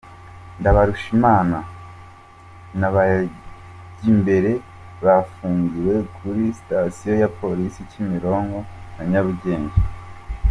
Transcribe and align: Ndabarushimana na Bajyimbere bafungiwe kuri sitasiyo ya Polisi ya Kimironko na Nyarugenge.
Ndabarushimana 0.59 1.57
na 2.79 2.87
Bajyimbere 2.95 4.51
bafungiwe 5.05 5.95
kuri 6.15 6.43
sitasiyo 6.57 7.13
ya 7.21 7.29
Polisi 7.39 7.79
ya 7.81 7.87
Kimironko 7.91 8.59
na 8.95 9.03
Nyarugenge. 9.11 9.79